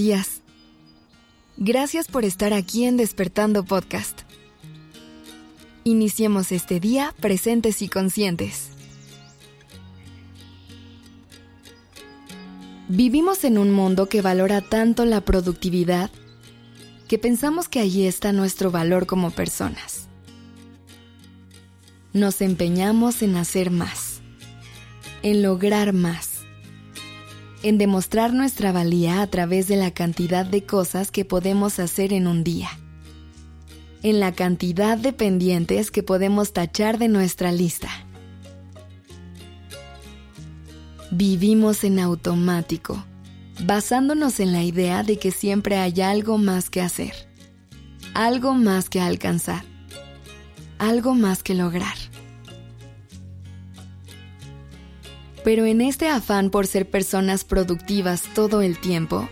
días. 0.00 0.40
Gracias 1.58 2.08
por 2.08 2.24
estar 2.24 2.54
aquí 2.54 2.86
en 2.86 2.96
Despertando 2.96 3.64
Podcast. 3.66 4.22
Iniciemos 5.84 6.52
este 6.52 6.80
día 6.80 7.14
presentes 7.20 7.82
y 7.82 7.88
conscientes. 7.88 8.70
Vivimos 12.88 13.44
en 13.44 13.58
un 13.58 13.72
mundo 13.72 14.08
que 14.08 14.22
valora 14.22 14.62
tanto 14.62 15.04
la 15.04 15.20
productividad 15.20 16.10
que 17.06 17.18
pensamos 17.18 17.68
que 17.68 17.80
allí 17.80 18.06
está 18.06 18.32
nuestro 18.32 18.70
valor 18.70 19.04
como 19.04 19.30
personas. 19.30 20.08
Nos 22.14 22.40
empeñamos 22.40 23.20
en 23.20 23.36
hacer 23.36 23.70
más, 23.70 24.22
en 25.22 25.42
lograr 25.42 25.92
más 25.92 26.29
en 27.62 27.78
demostrar 27.78 28.32
nuestra 28.32 28.72
valía 28.72 29.22
a 29.22 29.26
través 29.26 29.68
de 29.68 29.76
la 29.76 29.90
cantidad 29.90 30.46
de 30.46 30.64
cosas 30.64 31.10
que 31.10 31.24
podemos 31.24 31.78
hacer 31.78 32.12
en 32.12 32.26
un 32.26 32.42
día, 32.42 32.70
en 34.02 34.20
la 34.20 34.32
cantidad 34.32 34.96
de 34.96 35.12
pendientes 35.12 35.90
que 35.90 36.02
podemos 36.02 36.52
tachar 36.52 36.98
de 36.98 37.08
nuestra 37.08 37.52
lista. 37.52 37.90
Vivimos 41.10 41.84
en 41.84 41.98
automático, 41.98 43.04
basándonos 43.64 44.40
en 44.40 44.52
la 44.52 44.62
idea 44.62 45.02
de 45.02 45.18
que 45.18 45.30
siempre 45.30 45.76
hay 45.76 46.00
algo 46.00 46.38
más 46.38 46.70
que 46.70 46.80
hacer, 46.80 47.12
algo 48.14 48.54
más 48.54 48.88
que 48.88 49.00
alcanzar, 49.00 49.64
algo 50.78 51.14
más 51.14 51.42
que 51.42 51.54
lograr. 51.54 51.99
Pero 55.42 55.64
en 55.64 55.80
este 55.80 56.08
afán 56.08 56.50
por 56.50 56.66
ser 56.66 56.88
personas 56.88 57.44
productivas 57.44 58.22
todo 58.34 58.60
el 58.60 58.78
tiempo, 58.78 59.28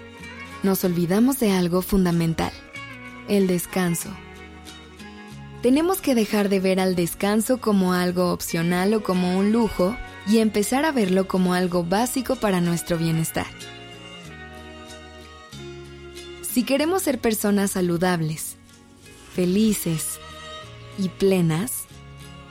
nos 0.63 0.85
olvidamos 0.85 1.39
de 1.39 1.53
algo 1.53 1.83
fundamental, 1.83 2.53
el 3.29 3.47
descanso. 3.47 4.09
Tenemos 5.63 6.01
que 6.01 6.15
dejar 6.15 6.49
de 6.49 6.61
ver 6.61 6.81
al 6.81 6.95
descanso 6.95 7.61
como 7.61 7.93
algo 7.93 8.33
opcional 8.33 8.95
o 8.95 9.03
como 9.03 9.37
un 9.37 9.53
lujo 9.53 9.97
y 10.27 10.39
empezar 10.39 10.85
a 10.85 10.93
verlo 10.93 11.29
como 11.29 11.53
algo 11.53 11.85
básico 11.85 12.37
para 12.37 12.61
nuestro 12.61 12.97
bienestar. 12.97 13.47
Si 16.43 16.63
queremos 16.63 17.03
ser 17.03 17.21
personas 17.21 17.73
saludables, 17.73 18.57
felices 19.35 20.19
y 20.99 21.09
plenas, 21.09 21.85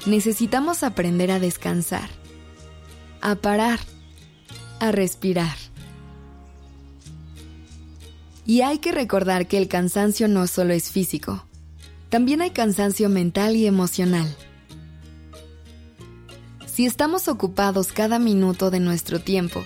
necesitamos 0.06 0.84
aprender 0.84 1.32
a 1.32 1.40
descansar 1.40 2.10
a 3.28 3.36
parar, 3.36 3.82
a 4.80 4.94
respirar. 4.94 5.58
Y 8.46 8.62
hay 8.62 8.78
que 8.78 8.94
recordar 8.94 9.50
que 9.50 9.58
el 9.58 9.68
cansancio 9.68 10.30
no 10.30 10.48
solo 10.48 10.74
es 10.74 10.92
físico, 10.92 11.44
también 12.08 12.42
hay 12.42 12.52
cansancio 12.52 13.10
mental 13.10 13.58
y 13.58 13.68
emocional. 13.68 14.34
Si 16.66 16.86
estamos 16.86 17.28
ocupados 17.28 17.92
cada 17.92 18.18
minuto 18.18 18.72
de 18.72 18.80
nuestro 18.80 19.20
tiempo, 19.20 19.62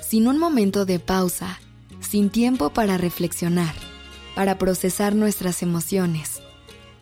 sin 0.00 0.26
un 0.26 0.38
momento 0.38 0.86
de 0.86 0.98
pausa, 1.00 1.60
sin 2.00 2.30
tiempo 2.30 2.70
para 2.70 2.96
reflexionar, 2.96 3.74
para 4.34 4.56
procesar 4.56 5.14
nuestras 5.14 5.62
emociones, 5.62 6.40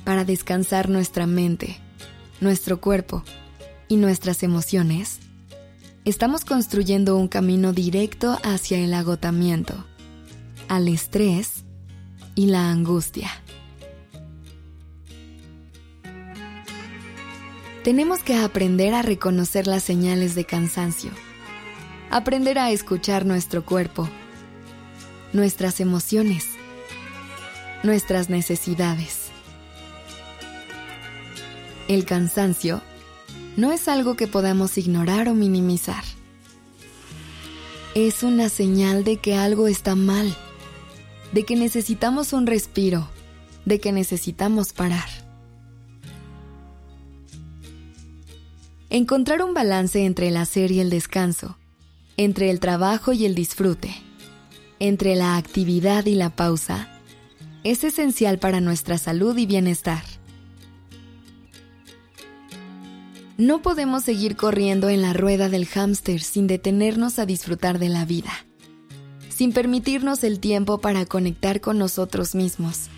para 0.02 0.24
descansar 0.24 0.88
nuestra 0.88 1.28
mente, 1.28 1.78
nuestro 2.40 2.80
cuerpo 2.80 3.22
y 3.86 3.94
nuestras 3.94 4.42
emociones, 4.42 5.20
estamos 6.04 6.44
construyendo 6.44 7.16
un 7.16 7.28
camino 7.28 7.72
directo 7.72 8.38
hacia 8.42 8.78
el 8.78 8.94
agotamiento, 8.94 9.84
al 10.68 10.88
estrés 10.88 11.64
y 12.34 12.46
la 12.46 12.70
angustia. 12.70 13.30
Tenemos 17.84 18.22
que 18.22 18.36
aprender 18.36 18.94
a 18.94 19.02
reconocer 19.02 19.66
las 19.66 19.82
señales 19.82 20.34
de 20.34 20.44
cansancio, 20.44 21.10
aprender 22.10 22.58
a 22.58 22.70
escuchar 22.70 23.24
nuestro 23.24 23.64
cuerpo, 23.64 24.08
nuestras 25.32 25.80
emociones, 25.80 26.46
nuestras 27.82 28.28
necesidades. 28.28 29.30
El 31.86 32.04
cansancio 32.04 32.82
no 33.58 33.72
es 33.72 33.88
algo 33.88 34.14
que 34.14 34.28
podamos 34.28 34.78
ignorar 34.78 35.28
o 35.28 35.34
minimizar. 35.34 36.04
Es 37.96 38.22
una 38.22 38.50
señal 38.50 39.02
de 39.02 39.16
que 39.16 39.34
algo 39.34 39.66
está 39.66 39.96
mal, 39.96 40.32
de 41.32 41.42
que 41.42 41.56
necesitamos 41.56 42.32
un 42.32 42.46
respiro, 42.46 43.10
de 43.64 43.80
que 43.80 43.90
necesitamos 43.90 44.72
parar. 44.72 45.08
Encontrar 48.90 49.42
un 49.42 49.54
balance 49.54 50.04
entre 50.04 50.28
el 50.28 50.36
hacer 50.36 50.70
y 50.70 50.78
el 50.78 50.88
descanso, 50.88 51.58
entre 52.16 52.50
el 52.50 52.60
trabajo 52.60 53.12
y 53.12 53.26
el 53.26 53.34
disfrute, 53.34 53.92
entre 54.78 55.16
la 55.16 55.36
actividad 55.36 56.06
y 56.06 56.14
la 56.14 56.30
pausa, 56.30 57.00
es 57.64 57.82
esencial 57.82 58.38
para 58.38 58.60
nuestra 58.60 58.98
salud 58.98 59.36
y 59.36 59.46
bienestar. 59.46 60.17
No 63.38 63.62
podemos 63.62 64.02
seguir 64.02 64.34
corriendo 64.34 64.88
en 64.88 65.00
la 65.00 65.12
rueda 65.12 65.48
del 65.48 65.64
hámster 65.64 66.20
sin 66.22 66.48
detenernos 66.48 67.20
a 67.20 67.24
disfrutar 67.24 67.78
de 67.78 67.88
la 67.88 68.04
vida, 68.04 68.32
sin 69.28 69.52
permitirnos 69.52 70.24
el 70.24 70.40
tiempo 70.40 70.80
para 70.80 71.06
conectar 71.06 71.60
con 71.60 71.78
nosotros 71.78 72.34
mismos, 72.34 72.88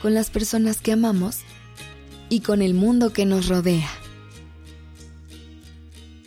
con 0.00 0.14
las 0.14 0.30
personas 0.30 0.80
que 0.80 0.92
amamos 0.92 1.38
y 2.28 2.38
con 2.38 2.62
el 2.62 2.72
mundo 2.72 3.12
que 3.12 3.26
nos 3.26 3.48
rodea. 3.48 3.90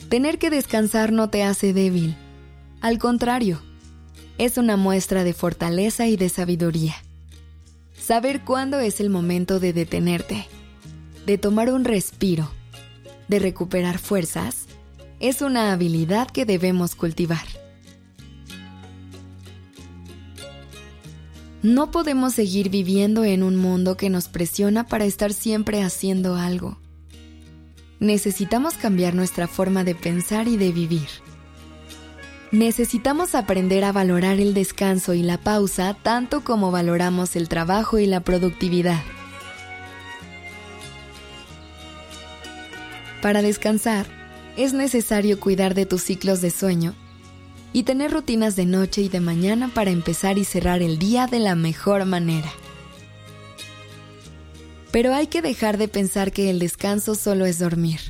Tener 0.10 0.40
que 0.40 0.50
descansar 0.50 1.14
no 1.14 1.30
te 1.30 1.44
hace 1.44 1.72
débil, 1.72 2.18
al 2.82 2.98
contrario, 2.98 3.62
es 4.40 4.58
una 4.58 4.76
muestra 4.76 5.24
de 5.24 5.32
fortaleza 5.32 6.06
y 6.08 6.18
de 6.18 6.28
sabiduría. 6.28 6.96
Saber 7.98 8.42
cuándo 8.42 8.82
es 8.82 9.00
el 9.00 9.10
momento 9.10 9.62
de 9.62 9.72
detenerte, 9.72 10.48
de 11.26 11.38
tomar 11.38 11.72
un 11.72 11.86
respiro 11.86 12.52
de 13.34 13.40
recuperar 13.40 13.98
fuerzas 13.98 14.68
es 15.20 15.42
una 15.42 15.74
habilidad 15.74 16.30
que 16.30 16.46
debemos 16.46 16.94
cultivar. 16.94 17.42
No 21.64 21.90
podemos 21.90 22.36
seguir 22.36 22.70
viviendo 22.70 23.24
en 23.24 23.42
un 23.42 23.56
mundo 23.56 23.98
que 23.98 24.12
nos 24.12 24.28
presiona 24.28 24.86
para 24.86 25.06
estar 25.06 25.34
siempre 25.34 25.82
haciendo 25.82 26.36
algo. 26.36 26.78
Necesitamos 28.00 28.76
cambiar 28.76 29.16
nuestra 29.16 29.48
forma 29.48 29.84
de 29.84 29.96
pensar 29.96 30.48
y 30.48 30.58
de 30.58 30.72
vivir. 30.72 31.08
Necesitamos 32.52 33.34
aprender 33.34 33.84
a 33.84 33.92
valorar 33.92 34.40
el 34.40 34.54
descanso 34.54 35.16
y 35.16 35.24
la 35.24 35.40
pausa 35.40 35.98
tanto 36.04 36.44
como 36.44 36.70
valoramos 36.70 37.36
el 37.36 37.50
trabajo 37.50 37.98
y 37.98 38.06
la 38.06 38.20
productividad. 38.20 39.02
Para 43.24 43.42
descansar, 43.42 44.06
es 44.58 44.74
necesario 44.74 45.40
cuidar 45.40 45.76
de 45.76 45.86
tus 45.86 46.04
ciclos 46.04 46.42
de 46.42 46.52
sueño 46.52 46.94
y 47.72 47.84
tener 47.84 48.12
rutinas 48.12 48.58
de 48.58 48.66
noche 48.66 49.02
y 49.02 49.08
de 49.08 49.22
mañana 49.22 49.72
para 49.74 49.92
empezar 49.92 50.38
y 50.38 50.44
cerrar 50.44 50.82
el 50.82 51.00
día 51.00 51.28
de 51.28 51.40
la 51.40 51.56
mejor 51.56 52.04
manera. 52.04 52.52
Pero 54.92 55.14
hay 55.14 55.28
que 55.28 55.42
dejar 55.42 55.78
de 55.78 55.88
pensar 55.88 56.34
que 56.34 56.50
el 56.50 56.60
descanso 56.60 57.16
solo 57.16 57.46
es 57.46 57.60
dormir. 57.60 58.02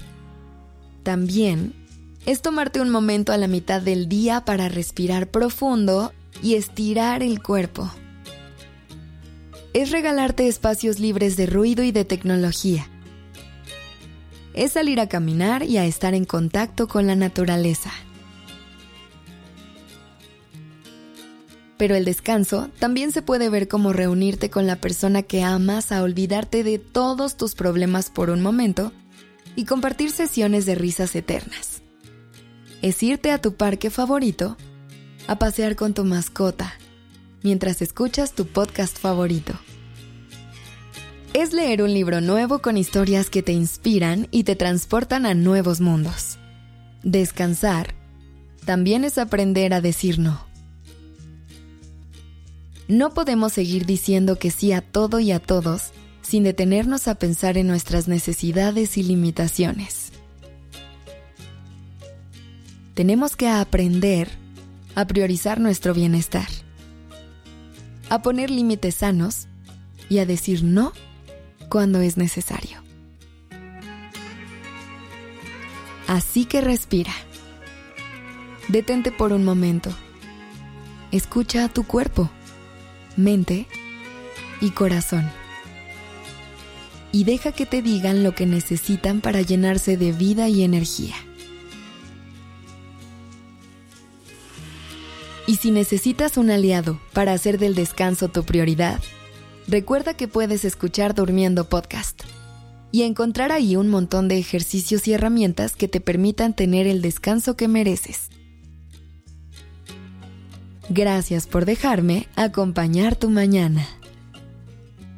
También 1.03 1.75
es 2.25 2.41
tomarte 2.41 2.81
un 2.81 2.89
momento 2.89 3.33
a 3.33 3.37
la 3.37 3.47
mitad 3.47 3.83
del 3.83 4.09
día 4.09 4.45
para 4.45 4.67
respirar 4.67 5.29
profundo 5.29 6.11
y 6.41 6.55
estirar 6.55 7.21
el 7.21 7.39
cuerpo. 7.43 7.87
Es 9.73 9.91
regalarte 9.91 10.47
espacios 10.47 10.99
libres 10.99 11.37
de 11.37 11.45
ruido 11.45 11.83
y 11.83 11.91
de 11.91 12.03
tecnología 12.03 12.89
es 14.53 14.73
salir 14.73 14.99
a 14.99 15.07
caminar 15.07 15.63
y 15.63 15.77
a 15.77 15.85
estar 15.85 16.13
en 16.13 16.25
contacto 16.25 16.87
con 16.87 17.07
la 17.07 17.15
naturaleza. 17.15 17.91
Pero 21.77 21.95
el 21.95 22.05
descanso 22.05 22.69
también 22.79 23.11
se 23.11 23.21
puede 23.21 23.49
ver 23.49 23.67
como 23.67 23.93
reunirte 23.93 24.49
con 24.49 24.67
la 24.67 24.77
persona 24.77 25.23
que 25.23 25.43
amas 25.43 25.91
a 25.91 26.03
olvidarte 26.03 26.63
de 26.63 26.79
todos 26.79 27.35
tus 27.35 27.55
problemas 27.55 28.09
por 28.09 28.29
un 28.29 28.41
momento 28.41 28.91
y 29.55 29.65
compartir 29.65 30.11
sesiones 30.11 30.65
de 30.65 30.75
risas 30.75 31.15
eternas. 31.15 31.81
Es 32.81 33.01
irte 33.01 33.31
a 33.31 33.41
tu 33.41 33.55
parque 33.55 33.89
favorito, 33.89 34.55
a 35.27 35.39
pasear 35.39 35.75
con 35.75 35.93
tu 35.93 36.05
mascota, 36.05 36.73
mientras 37.41 37.81
escuchas 37.81 38.33
tu 38.33 38.45
podcast 38.45 38.97
favorito 38.97 39.53
es 41.33 41.51
leer 41.51 41.81
un 41.81 41.93
libro 41.93 42.21
nuevo 42.21 42.59
con 42.59 42.77
historias 42.77 43.29
que 43.29 43.41
te 43.41 43.53
inspiran 43.53 44.27
y 44.29 44.43
te 44.43 44.55
transportan 44.55 45.25
a 45.25 45.33
nuevos 45.33 45.81
mundos. 45.81 46.37
Descansar 47.01 47.95
también 48.65 49.03
es 49.03 49.17
aprender 49.17 49.73
a 49.73 49.81
decir 49.81 50.19
no. 50.19 50.45
No 52.87 53.13
podemos 53.13 53.51
seguir 53.51 53.85
diciendo 53.85 54.37
que 54.37 54.51
sí 54.51 54.73
a 54.73 54.81
todo 54.81 55.19
y 55.19 55.31
a 55.31 55.39
todos 55.39 55.91
sin 56.21 56.43
detenernos 56.43 57.07
a 57.07 57.15
pensar 57.15 57.57
en 57.57 57.67
nuestras 57.67 58.07
necesidades 58.07 58.97
y 58.97 59.03
limitaciones. 59.03 60.11
Tenemos 62.93 63.35
que 63.35 63.49
aprender 63.49 64.29
a 64.93 65.07
priorizar 65.07 65.59
nuestro 65.59 65.95
bienestar, 65.95 66.47
a 68.09 68.21
poner 68.21 68.51
límites 68.51 68.95
sanos 68.95 69.47
y 70.09 70.19
a 70.19 70.27
decir 70.27 70.63
no 70.63 70.93
cuando 71.73 72.01
es 72.01 72.17
necesario. 72.17 72.83
Así 76.07 76.45
que 76.45 76.61
respira. 76.61 77.11
Detente 78.67 79.11
por 79.11 79.33
un 79.33 79.43
momento. 79.43 79.89
Escucha 81.11 81.65
a 81.65 81.69
tu 81.69 81.83
cuerpo, 81.83 82.29
mente 83.17 83.65
y 84.61 84.69
corazón. 84.69 85.27
Y 87.11 87.23
deja 87.23 87.53
que 87.53 87.65
te 87.65 87.81
digan 87.81 88.23
lo 88.23 88.35
que 88.35 88.45
necesitan 88.45 89.19
para 89.19 89.41
llenarse 89.41 89.97
de 89.97 90.11
vida 90.11 90.49
y 90.49 90.61
energía. 90.61 91.15
Y 95.47 95.55
si 95.55 95.71
necesitas 95.71 96.37
un 96.37 96.51
aliado 96.51 97.01
para 97.13 97.33
hacer 97.33 97.57
del 97.57 97.73
descanso 97.73 98.27
tu 98.27 98.43
prioridad, 98.43 99.01
recuerda 99.67 100.15
que 100.15 100.27
puedes 100.27 100.65
escuchar 100.65 101.15
Durmiendo 101.15 101.69
Podcast 101.69 102.23
y 102.91 103.03
encontrar 103.03 103.51
ahí 103.51 103.75
un 103.75 103.89
montón 103.89 104.27
de 104.27 104.37
ejercicios 104.37 105.07
y 105.07 105.13
herramientas 105.13 105.75
que 105.75 105.87
te 105.87 105.99
permitan 105.99 106.55
tener 106.55 106.85
el 106.85 107.01
descanso 107.01 107.57
que 107.57 107.67
mereces. 107.67 108.29
Gracias 110.89 111.47
por 111.47 111.65
dejarme 111.65 112.27
acompañar 112.35 113.15
tu 113.15 113.29
mañana. 113.29 113.87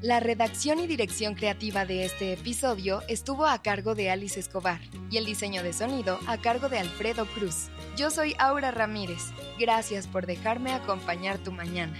La 0.01 0.19
redacción 0.19 0.79
y 0.79 0.85
dirección 0.85 1.33
creativa 1.33 1.83
de 1.83 2.05
este 2.05 2.31
episodio 2.31 3.01
estuvo 3.07 3.47
a 3.47 3.61
cargo 3.63 3.95
de 3.95 4.11
Alice 4.11 4.39
Escobar 4.39 4.79
y 5.09 5.17
el 5.17 5.25
diseño 5.25 5.63
de 5.63 5.73
sonido 5.73 6.19
a 6.27 6.37
cargo 6.37 6.69
de 6.69 6.77
Alfredo 6.77 7.25
Cruz. 7.25 7.69
Yo 7.97 8.11
soy 8.11 8.35
Aura 8.37 8.69
Ramírez. 8.69 9.31
Gracias 9.59 10.05
por 10.05 10.27
dejarme 10.27 10.73
acompañar 10.73 11.39
tu 11.39 11.51
mañana. 11.51 11.99